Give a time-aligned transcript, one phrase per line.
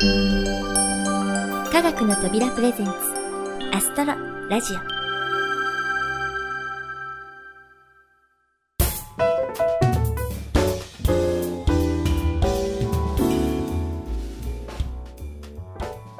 [0.00, 2.92] 科学の扉プレゼンツ
[3.72, 4.14] アストロ
[4.48, 4.76] ラジオ。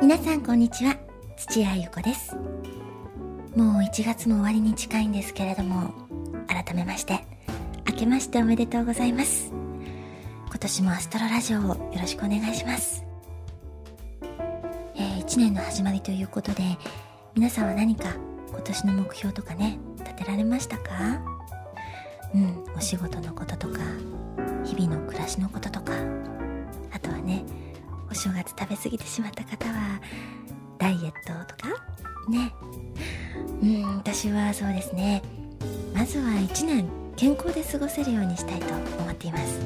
[0.03, 0.97] 皆さんこんにちは
[1.37, 2.35] 土屋ゆ子です。
[3.55, 5.95] もう1月も終わりに近いんですけれども
[6.49, 7.25] 改めまして
[7.89, 9.53] 明けましておめでとうございます。
[10.49, 13.08] 今年もアストロラジオをよろしくお願いします。
[15.29, 16.63] 1年の始まりということで
[17.35, 18.15] 皆さんは何か
[18.49, 21.21] 今年の目標とかね立てられましたか？
[22.35, 23.81] うんお仕事のこととか
[24.65, 25.93] 日々の暮らしのこととか
[26.93, 27.45] あとはね
[28.11, 30.01] お正月食べ過ぎてしまった方は
[30.79, 31.75] ダイエットとか？
[32.31, 32.55] ね。
[33.63, 35.23] うん私はそうですね。
[35.95, 39.61] まずは1年健康で過ごせるようにしたいと思っています。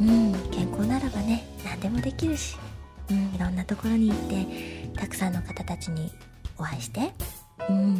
[0.00, 2.56] うん健康ならばね何でもできるし
[3.10, 6.10] うん、いろんなところに行ってたくさんの方たちに
[6.58, 7.12] お会いして、
[7.68, 7.98] うん、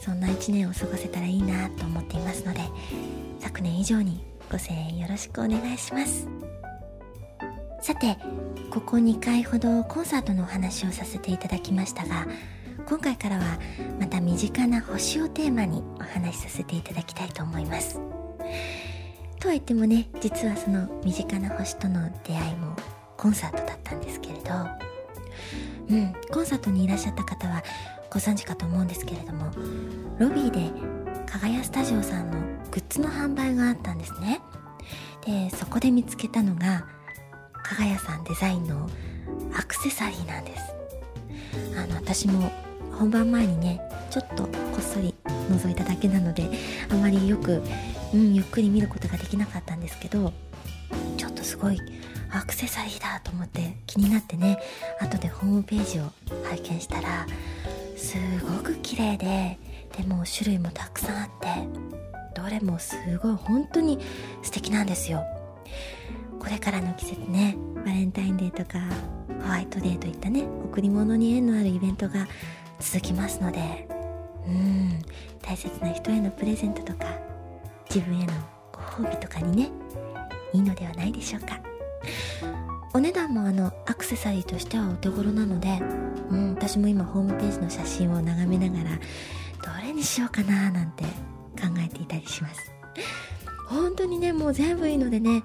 [0.00, 2.60] そんな1年を過ごせたらいいなと思っていますので
[3.40, 6.28] 昨年以上にご声援よろしくお願いします。
[7.82, 8.18] さて
[8.70, 12.26] ここ2回ほどコンサートのお話をさせていただきましたが
[12.86, 13.58] 今回からは
[13.98, 17.98] また身近な星をテーマにお話しさせていただきたいと思います。
[19.40, 22.76] とは言ってもね実はその身近な星との出会いも
[23.16, 24.29] コンサートだったんですけ
[25.88, 27.62] ど、うん、コンサートにいらっしゃった方は
[28.10, 29.50] ご存知かと思うんですけれども
[30.18, 30.70] ロビーで
[31.26, 32.40] 加賀屋スタジオさんの
[32.70, 34.40] グッズの販売があったんですね。
[35.24, 36.86] でそこで見つけたのが
[37.62, 38.88] 加賀屋さんデザインの
[39.54, 40.62] アクセサリーなんです。
[41.76, 42.50] あの私も
[42.92, 46.48] 本番前にねちょっとこっそり覗いただけなので
[46.90, 47.62] あまりよく、
[48.12, 50.32] うん、ゆっくり見ることができなかったんですけど
[51.16, 51.78] ちょっとすごい
[52.32, 54.58] アクセサリーだと思って気になってね
[55.00, 56.04] 後でホームページを
[56.44, 57.26] 拝見したら
[57.96, 59.58] すごく綺麗で
[59.96, 63.98] でも種類もたくさんあってどれもすごい本当に
[64.42, 65.24] 素敵なんですよ。
[66.38, 68.78] これからの季節ねバレンタインデーとか
[69.44, 72.26] ホワイトデーといったね贈り物に縁のあるイベントが
[72.78, 73.86] 続きますので
[74.46, 75.02] うん
[75.42, 77.06] 大切な人へのプレゼントとか
[77.94, 78.32] 自分への
[78.72, 79.70] ご褒美とかにね
[80.54, 81.69] いいのではないでしょうか。
[82.92, 85.78] お値段もあのアクセサリーとしてはお手頃なので、
[86.30, 88.96] うん、私も今ホームページの写真を眺めながら
[89.80, 92.72] どれにしようかななんて考えていたりします。
[93.68, 95.44] 本当にねもう全部いいのでね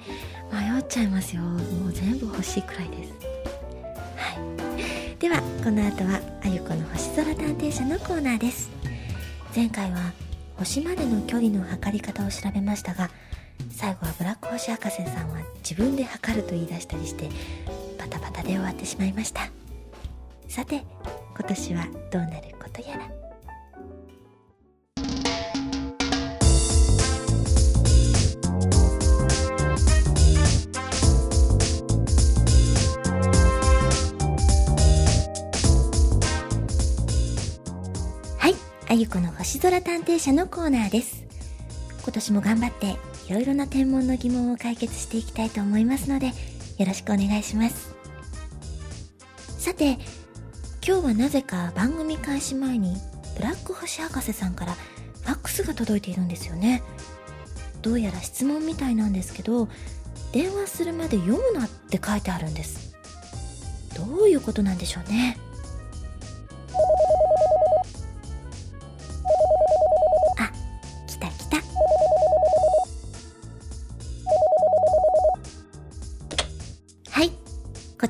[0.51, 1.43] 迷っちゃいますよ。
[1.43, 3.13] もう全部欲しいくらいです。
[4.17, 4.31] は
[5.13, 5.17] い。
[5.19, 8.69] ではこの後はあゆこの星空探偵社のコーナーです。
[9.55, 10.13] 前回は
[10.57, 13.09] 星までの距離の測り方を調べましたが
[13.85, 17.29] 最後はブラック星博士さんは自分で測ると言い出したりして
[17.99, 19.51] バタバタで終わってしまいました。
[20.47, 20.83] さて
[21.37, 23.03] 今年はどうなることやら。
[38.39, 38.55] はい
[38.89, 41.23] あゆこの星空探偵社のコーナーです。
[42.01, 42.95] 今年も頑張って
[43.27, 47.95] いろいろな天文の疑問を解決していきたいと思いますので、よろしくお願いします。
[49.57, 49.97] さて、
[50.85, 52.95] 今日はなぜか番組開始前に、
[53.35, 56.83] ブラック星博士さんからファックスが届いているんですよね。
[57.81, 59.69] どうやら質問みたいなんですけど、
[60.31, 62.95] 電話するまで読むなって書いてあるんです。
[63.95, 65.37] どういうことなんでしょうね。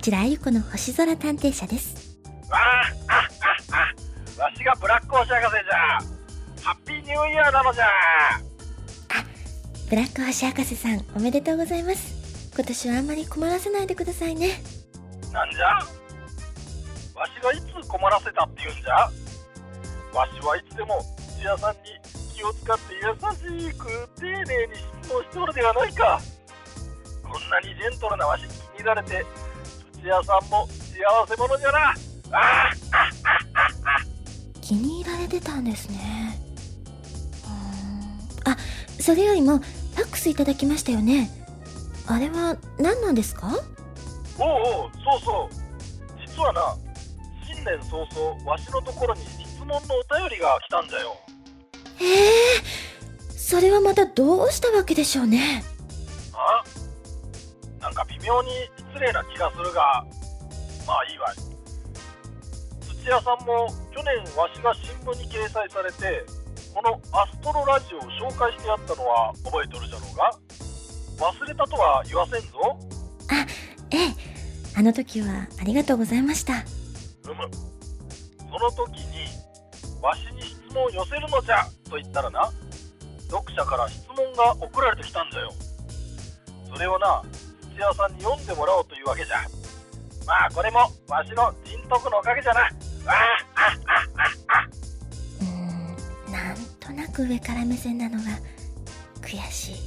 [0.06, 2.20] こちらあゆこの星空探偵社です。
[2.52, 2.60] わ
[3.08, 3.16] あ
[4.40, 6.64] わしがブラック星博士じゃ。
[6.64, 7.86] ハッピーニューイヤーなのじゃ。
[7.86, 7.90] あ
[9.90, 12.54] ブラック星博士さんおめでとうございます。
[12.54, 14.62] 今年はあんまり困らせないでくださいね。
[15.34, 15.70] なんじゃ？
[17.20, 18.94] わしがいつ困らせたって言うんじゃ？
[18.94, 19.10] わ
[20.28, 21.02] しはいつでも
[21.36, 21.82] 土屋さんに
[22.36, 23.88] 気を使って優しく
[24.20, 26.22] 丁寧に質問しておるではないか。
[27.24, 29.26] こんなにジェントルなわしに気に入られて
[30.08, 31.94] 屋さんも幸せ者じゃな。
[32.32, 32.70] あ
[34.62, 36.42] 気に入られてたんですね。
[38.46, 38.58] あ
[39.00, 41.30] それよりもファックスいただきましたよね。
[42.08, 43.48] あれは何なんですか？
[44.38, 45.56] おうおうそうそう。
[46.26, 46.76] 実はな
[47.46, 51.16] 新年早々わしのところに質問のお便りが来たんじゃよ。
[51.98, 52.64] へえ
[53.30, 55.64] それはまたどうしたわけでしょうね。
[56.34, 56.64] あ？
[58.26, 58.50] 妙に
[58.92, 60.04] 失礼な気がするが
[60.88, 61.32] まあいいわ。
[61.32, 61.36] い
[63.04, 66.26] 土屋さんも去年わしが新聞に掲載されて
[66.74, 70.32] このアストロラジオを紹介してやったのは覚えとるじゃろうが。
[71.18, 72.78] 忘れたとは言わせんぞ。
[73.30, 73.46] あ
[73.92, 74.16] ええ。
[74.76, 76.54] あの時はありがとうございました。
[76.56, 76.58] う
[77.34, 77.50] む。
[78.40, 79.26] その時に
[80.02, 82.52] わしに質問を寄せるのじゃと言ったらな
[83.30, 85.54] 読者から質問が送られてきたんだよ。
[86.74, 87.22] それをな
[87.76, 89.36] 土屋さんに読んでもらおうというわけじゃ。
[90.26, 92.62] まあこれもわしの人徳のおかげじゃな。
[92.62, 93.14] わあ
[93.56, 93.68] あ
[94.48, 94.60] あ。
[94.60, 94.68] あ
[95.42, 98.24] うーんなんとなく上から目線なのが
[99.22, 99.76] 悔しい。
[99.76, 99.78] ん？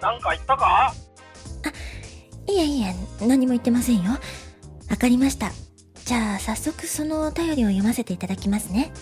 [0.00, 0.94] なんか言ったか？
[2.46, 2.94] いえいえ
[3.26, 4.12] 何も言ってませんよ。
[4.88, 5.50] わかりました。
[6.04, 8.92] じゃあ早速そのお便りを読ませていただきますね。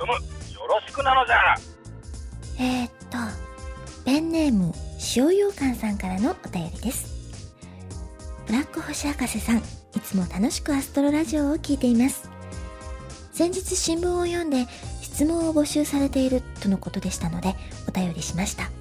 [0.00, 0.12] うむ。
[0.54, 1.56] よろしくなのじゃ。
[2.58, 3.18] えー、っと
[4.10, 4.74] ペンネーム
[5.16, 7.14] 塩羊羹さんからのお便りです。
[8.44, 9.62] ブラック星博士さんい
[10.02, 12.28] つも楽しくアストロラジオを聞いています。
[13.32, 14.66] 先日新聞を読んで
[15.00, 17.54] 質問を募集されているとのことでしたので
[17.88, 18.72] お便りしました。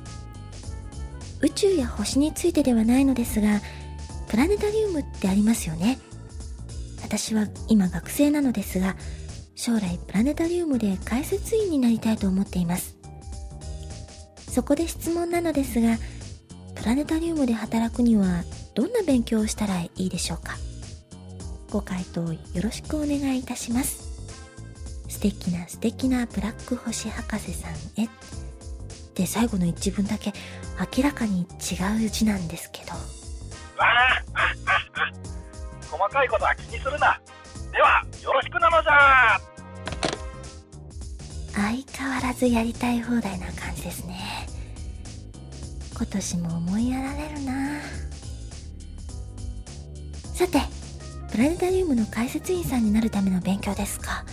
[1.41, 3.61] 宇宙や星についてではないのですが
[4.29, 5.99] プラネタリウムってありますよね。
[7.03, 8.95] 私は今学生なのですが
[9.53, 12.98] 将来プラネタリウムで解説員になりたいと思っています。
[14.49, 15.97] そこで質問なのですが
[16.75, 18.43] プラネタリウムで働くには
[18.73, 20.55] どんな勉強をしたらいいでしょうか？
[21.69, 24.09] ご回答よろしくお願いいたします。
[25.07, 28.09] 素敵な素敵なブラック星博士さんへ。
[29.15, 30.33] で最後の一文だけ
[30.97, 32.91] 明らかに違う字なんですけど。
[32.91, 32.97] わ
[33.79, 34.51] あああ
[34.95, 35.11] あ
[35.89, 37.19] 細かいことは気にするな。
[37.71, 39.39] ではよろしくなのじゃ
[41.53, 44.17] 相変わらずやりたい放題な感じですね
[45.99, 47.81] 今年も思いやられるな。
[50.33, 50.61] さて
[51.29, 54.23] プラネタリウムの解説員さんになるための勉強ですか。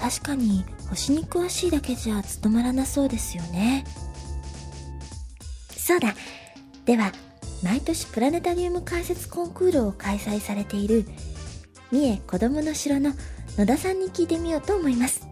[0.00, 3.84] 確かに星に詳しいだけじゃ務まらなそうですよね。
[5.76, 6.14] そうだ。
[6.86, 7.12] では
[7.62, 11.04] 毎年プラネタリウム解説コンクールを開催されている
[11.92, 13.12] 三重子供の城の
[13.58, 15.27] 野田さんに聞いてみようと思います。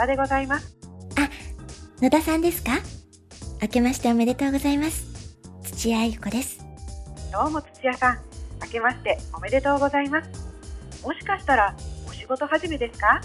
[0.00, 0.74] 田でございます。
[2.00, 2.78] 野田さんですか？
[3.60, 5.36] 明けましておめでとうございます。
[5.62, 6.64] 土屋ゆ子です。
[7.30, 8.18] どうも土屋さん、
[8.62, 10.30] 明けましておめでとうございます。
[11.04, 11.76] もしかしたら、
[12.08, 13.20] お仕事始めですか？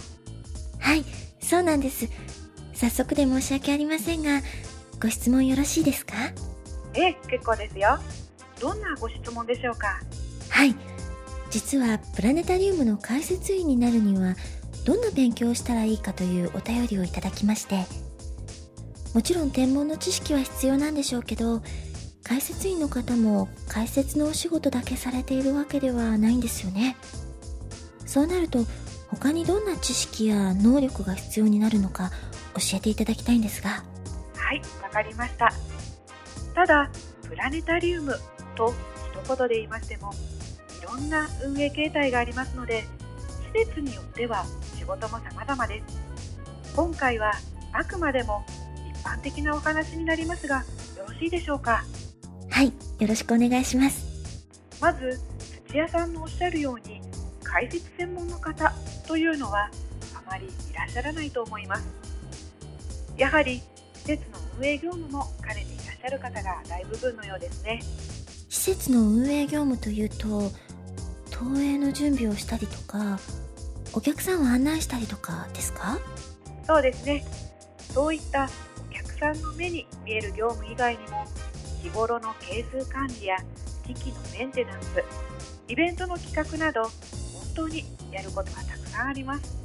[0.79, 1.05] はい
[1.39, 2.09] そうなんです。
[2.73, 4.41] 早速で申し訳ありませんが
[5.01, 6.13] ご質問よろしいですか？
[6.93, 7.97] ええ、結構ですよ。
[8.59, 10.01] どんなご質問でしょうか？
[10.49, 10.75] はい
[11.49, 14.35] 実はプラネタリウムの解説員になるには
[14.85, 17.85] どんな勉強をしたらいいかというお便りをいただきまして
[19.13, 21.61] もちろん天文の知識は必要なんでしょうけど
[22.23, 26.95] 解説員の方も解説のお仕事だけされているわけではないんですよね
[28.05, 28.59] そうなると
[29.09, 32.11] 他にどんな知識や能力が必要になるのか
[32.55, 33.83] 教えていただきたいんですが
[34.45, 35.51] はい、わかりました。
[36.53, 36.91] ただ、
[37.27, 38.15] プラネタリウム
[38.55, 38.73] と
[39.25, 40.13] 一言で言いましても、
[40.79, 42.85] いろんな運営形態がありますので、
[43.55, 44.45] 施設によっては
[44.77, 46.75] 仕事も様々です。
[46.75, 47.31] 今回は
[47.71, 48.43] あくまでも
[48.91, 50.57] 一般的なお話になりますが、
[50.97, 51.85] よろしいでしょうか？
[52.49, 54.45] はいよろしくお願いします。
[54.81, 55.21] まず
[55.69, 56.99] 土屋さんのおっしゃるように
[57.43, 58.73] 解説専門の方
[59.07, 59.71] というのは
[60.13, 61.83] あまりいらっしゃらないと思います。
[63.15, 63.61] やはり
[63.93, 67.79] 施設の運営業務も兼ねていらっしゃる方が大部分のようですね。
[68.49, 70.51] 施設の運営業務というと
[71.31, 73.17] 投影の準備をしたりとか
[73.95, 75.99] お客さんを案内したりとかですか？
[76.67, 77.23] そうですね。
[77.93, 78.49] そういった
[78.89, 81.25] お客さんの目に見える業務以外にも
[81.81, 83.37] 日頃の係数管理や
[83.87, 85.03] 機器のメンテナンス
[85.69, 86.91] イベントの企画など本
[87.55, 89.55] 当にやることはたくさんあります。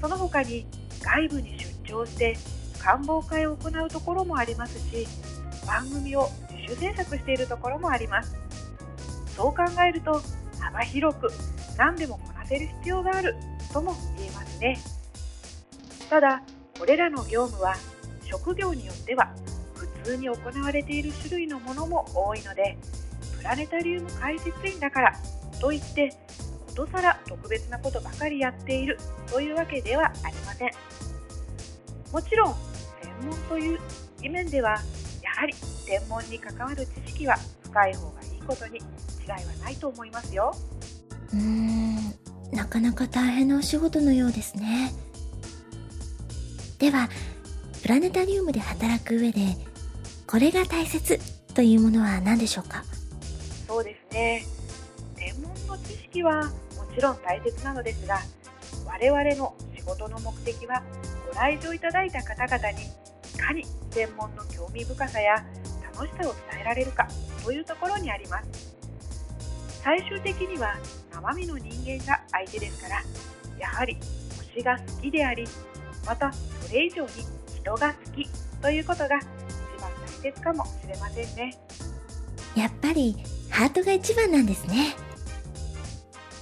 [0.00, 0.66] その他に
[1.00, 2.36] 外部に出張して
[2.80, 5.06] 官房会を行うところもありますし
[5.64, 8.34] 番組を自主制作しているところもあります。
[9.36, 10.20] そう考えると
[10.58, 11.30] 幅広く
[11.78, 13.36] 何でもこなせる必要がある
[13.72, 14.78] とも言えますね。
[16.10, 16.42] ただ
[16.78, 17.74] これらの業務は
[18.24, 19.32] 職業によっては
[19.74, 22.76] 普通に行われている種類のものも多いので
[23.38, 25.16] プラネタリウム解説員だから
[25.60, 26.10] といって
[26.66, 28.98] ことさら特別なことばかりやっている
[29.30, 30.70] というわけではありません。
[32.12, 32.54] もちろん
[33.00, 33.78] 専門という
[34.22, 34.70] 意面では
[35.22, 38.80] やはり専門に関わる知識は深い方がいいことに違
[39.26, 40.52] いはないと思いますよ。
[42.52, 44.92] なかなか大変なお仕事のようですね。
[46.78, 47.08] では
[47.82, 49.40] プラネタリウムで働く上で
[50.26, 51.18] これが大切
[51.54, 52.84] というものは何でしょうか？
[53.66, 54.44] そうですね。
[55.16, 56.50] 専門の知識はも
[56.94, 58.20] ちろん大切なのですが
[58.86, 60.82] 我々の仕事の目的は
[61.28, 62.82] ご来場いただいた方々に
[63.34, 65.44] いかに専門の興味深さや
[65.94, 67.08] 楽しさを伝えられるか
[67.44, 68.76] というところにあります。
[69.82, 70.76] 最終的には
[71.12, 73.02] 生身の人間が相手ですから
[73.58, 73.98] やはり
[74.54, 75.46] 星が好きであり
[76.06, 77.10] またそれ以上に
[77.56, 78.28] 人が好き
[78.60, 81.56] ということが一番大切かもしれませんね。
[82.56, 83.16] やっぱり
[83.50, 84.94] ハートが一番なんですね。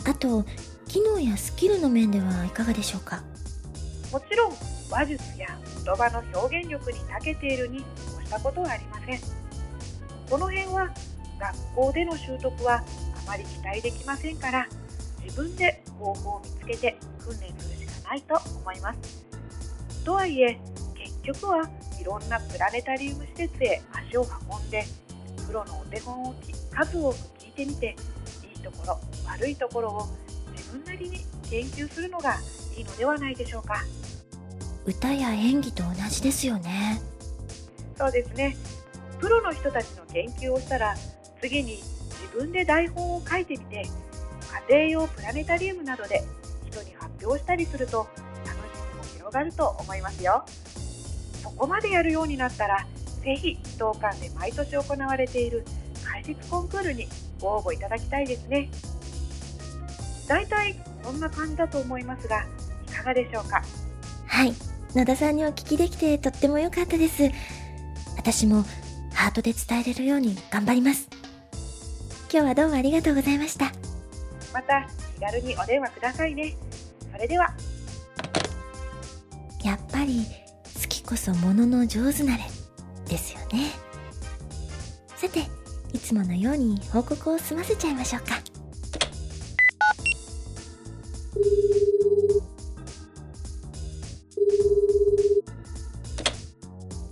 [0.06, 0.44] あと
[0.88, 3.22] 機能やスキルの面ではいかがでしょうか？
[4.10, 4.52] もちろん
[4.90, 5.46] 話術や
[5.84, 7.86] 言葉の表現力に長けているに越
[8.26, 9.20] したことはありません。
[10.28, 10.90] この辺は
[11.38, 12.84] 学校での習得はあ
[13.30, 14.66] まり期待できませんから
[15.24, 19.24] 自分で方法を見つけて訓練するしかないと思います。
[20.04, 20.58] とはいえ
[20.96, 21.62] 結局は
[22.00, 24.84] いろんなプラネタリウム施設へ足を運んで
[25.46, 26.34] プロのお手本を
[26.72, 27.96] 数多く聞いてみて
[28.52, 30.08] いいところ悪いところを
[30.52, 31.18] 自分なりに
[31.48, 32.36] 研究するのが
[32.76, 33.84] いいのではないでしょうか。
[34.86, 37.00] 歌や演技と同じですよね。
[37.96, 38.56] そうですね。
[39.20, 40.96] プロの人たちの研究をしたら
[41.40, 41.80] 次に
[42.20, 43.86] 自分で台本を書いてみて
[44.68, 46.22] 家庭用プラネタリウムなどで
[46.70, 48.08] 人に発表したりすると
[48.44, 50.44] 楽しみも広がると思いますよ。
[51.42, 52.86] そこまでやるようになったら
[53.22, 55.64] ぜひ当館で毎年行われている
[56.04, 57.08] 解説コンクールに
[57.40, 58.70] ご応募いただきたいですね。
[60.28, 62.44] だいたいこんな感じだと思いますが
[62.86, 63.62] いかがでしょうか？
[64.26, 64.52] はい。
[64.94, 67.30] 野田さんにお聞きできてとっても良かったです。
[68.16, 68.64] 私も
[69.14, 71.08] ハートで伝えれるように頑張ります。
[72.32, 73.72] 今日はどうもありがとうございました。
[74.54, 76.54] また気軽にお電話くださいね。
[77.10, 77.52] それでは。
[79.64, 80.24] やっぱり
[80.80, 82.44] 好きこそものの上手なれ
[83.08, 83.72] ですよね。
[85.16, 85.40] さて
[85.92, 88.36] いつものように報告を済ませちゃいましょうか。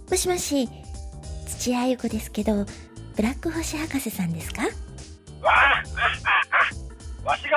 [0.09, 0.69] もしもし
[1.47, 2.67] 土屋ゆ子ですけど
[3.17, 4.63] ブラック星博士さんですか？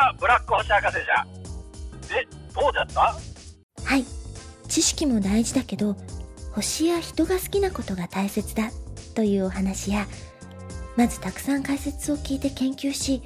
[0.02, 1.28] がブラック星博士じゃ。
[2.20, 3.16] えどうじゃった？
[3.84, 4.06] はい。
[4.68, 5.96] 知識も大事だけど
[6.54, 8.72] 星や人が好きなことが大切だ
[9.16, 10.08] というお話や
[10.96, 13.22] まずたくさん解説を聞いて研究し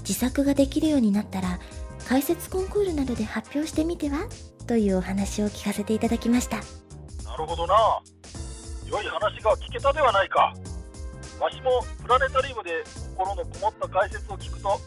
[0.00, 1.60] 自作ができるようになったら
[2.08, 4.28] 解説コンクールなどで発表してみては？
[4.66, 6.56] というお話を聞かせていただきました。
[6.58, 8.00] なるほどな。
[8.86, 10.54] 良い話が聞けたではないか。
[11.40, 12.84] わしもプラネタリウムで
[13.16, 14.80] 心のこもった解説を聞くと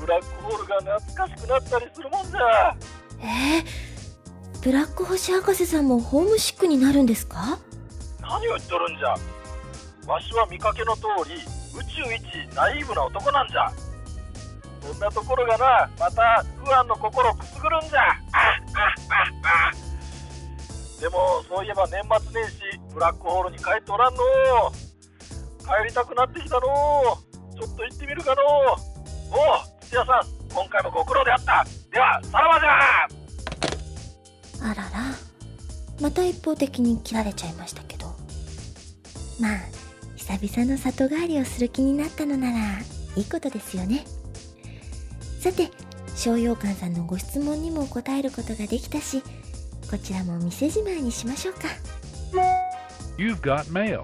[0.00, 2.76] ブラックホールが懐かしくなったりするもんじゃ。
[3.20, 7.58] えー、ブラック星博士さんもホームシックになるんですか？
[8.20, 9.16] 何を言っとるんじゃ。
[10.10, 11.34] わしは見かけの通り
[11.78, 12.22] 宇宙一
[12.54, 13.72] ナイーブな男なんじゃ。
[14.80, 18.16] そんなところがなまた不安の心をくすぐるんじゃ。
[21.00, 22.60] でもそういえば年末年始
[22.94, 24.20] ブラックホールに帰っておらんの。
[25.60, 26.60] 帰りたくなってきたの。
[26.60, 28.42] ちょっと行ってみるかの。
[28.42, 28.78] おう
[29.88, 31.64] 土屋さん今回もご苦労であった。
[31.90, 33.08] ではさらばじゃ。
[34.70, 34.90] あらら。
[35.98, 38.06] また一方的に切られちゃいましたけど。
[39.40, 39.58] まあ
[40.16, 42.80] 久々の里帰りをする気になったのなら
[43.16, 44.04] いいことですよね。
[45.40, 45.70] さて
[46.14, 49.22] 商用館さんのご質問にも答えることができたし
[49.90, 51.60] こちらも店じまいにしましょうか。
[53.16, 54.02] You've got mail.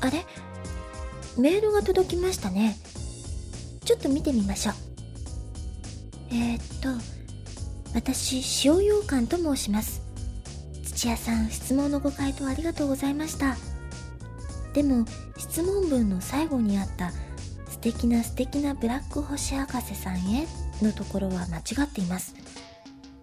[0.00, 0.24] あれ？
[1.38, 2.76] メールが届きましたね。
[3.84, 4.74] ちょっと見てみましょう
[6.32, 6.88] えー、っと
[7.94, 8.36] 私
[8.66, 10.00] 塩羊羹と申します。
[10.82, 13.56] 土屋さん質問のご回答ありがとうございました。
[14.72, 15.04] でも
[15.36, 17.12] 質問文の最後にあった
[17.68, 20.46] 素敵な素敵なブラック星博士さんへ
[20.80, 22.34] のところは間違っています。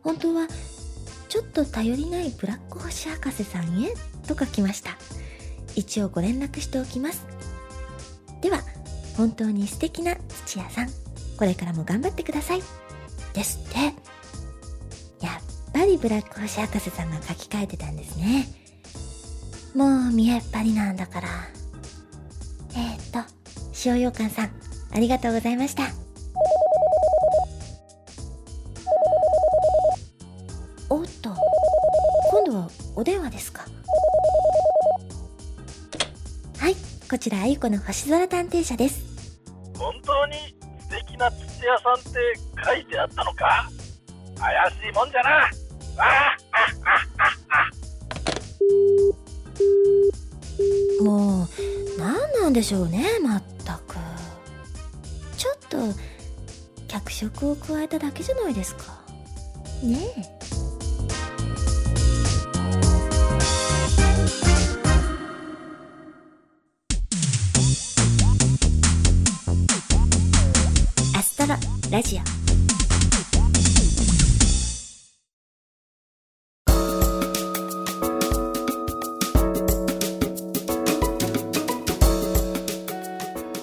[0.03, 0.47] 本当は
[1.29, 3.91] ちょっと頼りないブラック星博士さんへ
[4.27, 4.97] と書きました。
[5.75, 7.25] 一応ご連絡しておきます。
[8.41, 8.61] では
[9.17, 10.89] 本当に素敵な土屋さん
[11.37, 12.61] これからも頑張ってください。
[13.33, 13.79] ですって。
[15.25, 18.47] やっぱりブラック星博士さんが書き換えてたんですね。
[19.75, 21.27] もう見えっ張りなんだから。
[22.71, 23.19] えー、っと
[23.85, 24.51] 塩羊羹さん
[24.91, 25.83] ありがとうございました。
[30.89, 31.29] おっと
[32.31, 33.65] 今度はお電話ですか。
[36.57, 36.75] はい
[37.09, 39.08] こちらあゆこの星空探偵社です。
[41.69, 42.09] 屋さんって
[42.65, 43.69] 書いてあったのか？
[44.39, 45.29] 怪しいもんじゃな。
[45.29, 45.49] わ
[45.99, 46.37] あ
[51.03, 51.47] もう
[51.97, 53.95] 何なんでしょうねまったく。
[55.37, 55.77] ちょっと
[56.87, 59.01] 脚色を加えただけじゃないですか。
[59.83, 60.38] ねえ。
[71.91, 72.19] ラジオ。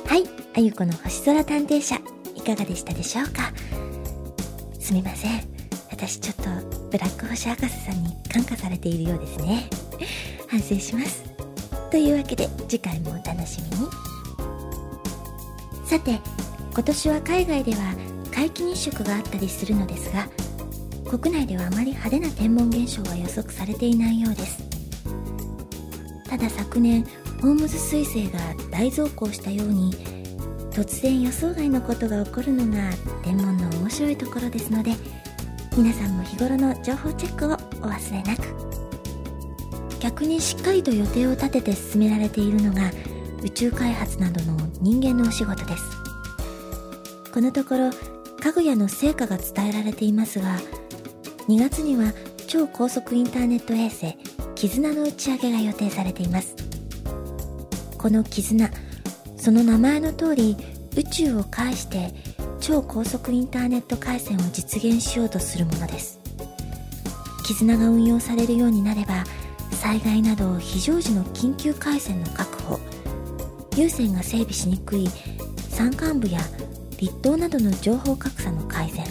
[0.08, 0.24] はい
[0.56, 1.94] あゆこの星空探偵社
[2.34, 3.52] いかがでしたでしょうか？
[4.80, 5.42] すみません。
[5.92, 6.42] 私ちょっと
[6.90, 9.70] ブラック星博士さんに感化されているようですね。
[10.48, 11.22] 反省します。
[11.92, 13.86] というわけで次回もお楽しみに。
[15.84, 16.18] さて
[16.74, 17.94] 今年は海外では
[18.36, 20.28] 皆既日食があったりするのですが
[21.08, 24.62] 国内ではあまり派手な天文現象は予測されていないようです。
[26.28, 27.04] ただ昨年
[27.40, 28.38] ホームズ彗星が
[28.70, 29.94] 大増航したように
[30.70, 32.90] 突然予想外のことが起こるのが
[33.22, 34.92] 天文の面白いところですので
[35.76, 37.52] 皆さんも日頃の情報チェックを
[37.86, 38.54] お忘れなく。
[40.00, 42.90] 逆にしっかりと予定を立てて進められているのが
[43.42, 45.82] 宇宙開発などの人間のお仕事です。
[47.32, 47.90] このところ
[48.46, 50.56] かぐやの成果が伝えられていますが
[51.48, 52.12] 2月には
[52.46, 54.16] 超高速インターネット衛星
[54.54, 56.54] 絆の打ち上げが予定されています。
[57.98, 58.70] この絆
[59.36, 60.56] その名前の通り
[60.96, 62.14] 宇宙を介して
[62.60, 66.20] 超高速インターネット回線を実現しようとするものです。
[67.44, 69.24] 絆が運用されるようになれば
[69.72, 72.78] 災害など非常時の緊急回線の確保
[73.76, 75.08] 有線が整備しにくい
[75.68, 76.38] 山間部や
[76.98, 79.04] 立島などの情報格差の改善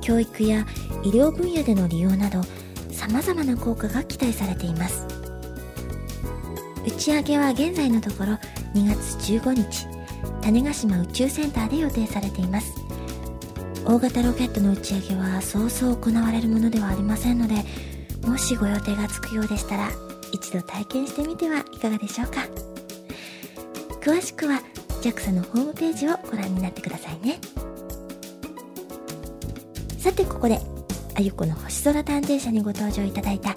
[0.00, 0.66] 教育や
[1.02, 2.40] 医療分野での利用など
[2.90, 5.06] 様々な効果が期待されています。
[6.86, 8.32] 打ち上げは現在のところ
[8.74, 9.86] 2月15日
[10.42, 12.72] 種子島宇宙センターで予定されています。
[13.84, 17.54] 大型ロケットの打ち上げはそうそう行われるものではありませんので
[18.26, 19.90] もしご予定がつくようでしたら
[20.32, 22.46] 一度体験してみてはいかがでしょうか。
[24.00, 24.62] 詳しくは
[25.00, 27.38] JAXA のホームページをご覧になってくださいね。
[29.98, 30.58] さてここで
[31.16, 33.54] あゆこの星空探偵社にご登場いただいた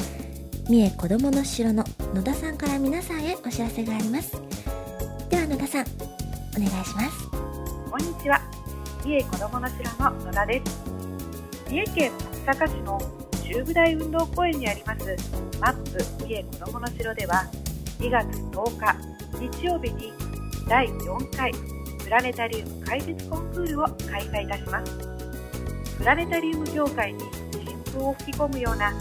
[0.69, 4.33] 三重子どもの城の野田さんから皆さんへお知らせがあります。
[5.29, 7.29] では野田さんお願いします。
[7.91, 8.41] こんにちは。
[9.03, 10.83] 三重子どもの城の野田です。
[11.69, 12.11] 三重県
[12.45, 12.99] 松阪市の
[13.43, 15.15] 中部大運動公園にあります
[15.59, 17.45] マップ三重子どもの城では
[17.99, 20.13] 2月10日日曜日に
[20.73, 21.51] 第4回
[22.03, 24.97] プラネタリウム解説コンクールを開催いたします。
[25.99, 27.19] プラネタリウム業界に
[27.63, 28.91] 新風を吹き込むような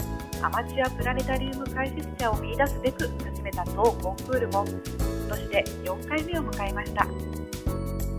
[0.43, 7.07] アマチュアプラネタリウム解説者を見出すべく始めた当コンクールも今年で4回目を迎えました。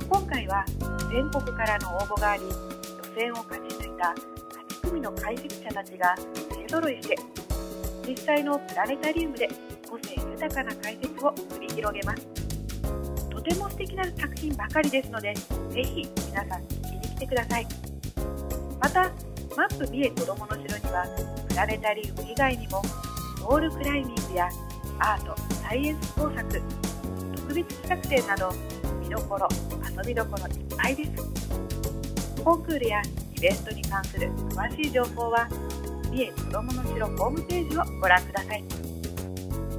[0.08, 0.64] 今回は
[1.08, 2.50] 全国からの応募があり予
[3.16, 4.12] 選を勝ち抜いた
[4.82, 6.16] 8組の解説者たちが
[6.50, 7.16] 勢ぞろいして
[8.04, 9.48] 実際のプラネタリウムで
[9.88, 12.43] 個性豊かな解説を繰り広げます。
[13.44, 17.66] ても素敵な作品ばかりですのでぜひ皆さん聞きに来てください。
[18.80, 19.10] また
[19.56, 21.06] マップ三重子どもの城には
[21.48, 22.82] プラネタリウム以外にも
[23.38, 24.48] ウォールクライミングや
[24.98, 26.62] アートサイエンス工作
[27.36, 28.50] 特別企画展など
[29.00, 29.48] 見どころ
[29.96, 31.10] 遊びどころいっぱいです。
[32.42, 33.02] コンクールや
[33.36, 35.48] イベントに関する詳しい情報は
[36.10, 38.64] 三重子どもの城ホームページをご覧ください。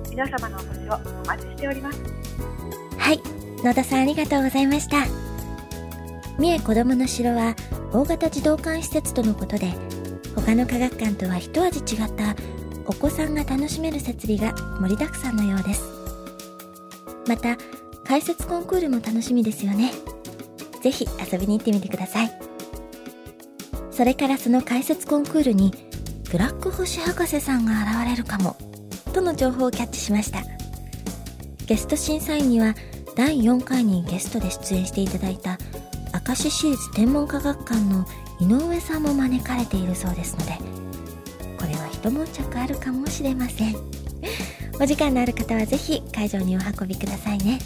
[0.10, 2.02] 皆様のお越しをお待ちしております。
[2.98, 3.45] はい。
[3.66, 5.08] 野田さんありがとうございました。
[6.38, 7.56] 三重子どもの城は
[7.92, 9.74] 大型児童館施設とのことで
[10.36, 12.36] 他の科学館とは一味違った
[12.86, 15.84] お子さんが楽しめる設備が盛りだくさんのようです。
[17.28, 17.58] また
[18.04, 19.92] 解説コンクールも楽しみですよね。
[20.84, 22.32] ぜひ遊びに行ってみてください。
[23.90, 25.74] それからその解説コンクールに
[26.30, 28.58] ブラック星博士さんが現れるかも
[29.12, 30.44] との情報をキャッチしました。
[31.66, 32.76] ゲスト審査員には
[33.16, 35.58] 第4回にゲストで出演していただいた
[36.28, 38.06] 明石市立天文科学館の
[38.40, 40.52] 井上さんも招かれているそうですので
[41.58, 43.76] これは一悶着あるかもしれません。
[44.80, 47.60] お時間のある方はぜひ会場にお運びくださいね。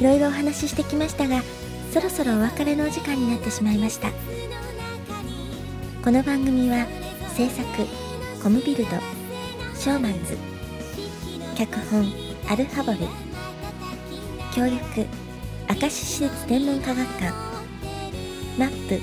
[0.00, 1.42] いろいろお話ししてきましたが
[1.92, 4.10] そろそろお別れのお時間になってしまいました。
[6.04, 6.86] この番組は
[7.34, 7.66] 制作
[8.42, 8.90] コムビルド
[9.74, 10.36] ショーマンズ
[11.56, 12.12] 脚本
[12.48, 12.98] アルファボル
[14.54, 15.06] 協力
[15.68, 17.32] 明石市立天文科学館
[18.58, 19.00] マップ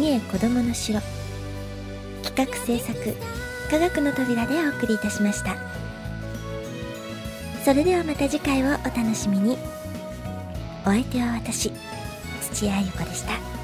[0.00, 1.00] 三重子どもの城
[2.22, 3.16] 企画制作
[3.70, 5.56] 科学の扉でお送りいたしました。
[7.64, 9.58] それではまた次回をお楽しみに。
[10.84, 11.70] お相手は私。
[12.52, 13.59] 土屋ゆ子でした。